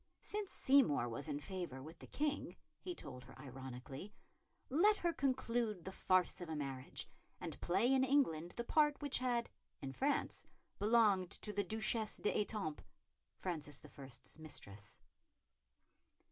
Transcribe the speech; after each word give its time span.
Since 0.23 0.49
Seymour 0.51 1.07
was 1.09 1.27
in 1.27 1.39
favour 1.39 1.79
with 1.83 1.99
the 1.99 2.07
King, 2.07 2.55
he 2.79 2.95
told 2.95 3.23
her 3.25 3.37
ironically, 3.37 4.11
let 4.67 4.97
her 4.97 5.13
conclude 5.13 5.85
the 5.85 5.91
farce 5.91 6.41
of 6.41 6.49
a 6.49 6.55
marriage, 6.55 7.07
and 7.39 7.61
play 7.61 7.93
in 7.93 8.03
England 8.03 8.55
the 8.57 8.63
part 8.63 8.99
which 8.99 9.19
had, 9.19 9.47
in 9.79 9.93
France, 9.93 10.43
belonged 10.79 11.29
to 11.29 11.53
the 11.53 11.63
Duchesse 11.63 12.17
d'Étampes, 12.17 12.79
Francis 13.37 13.79
I.'s 13.85 14.39
mistress. 14.39 14.99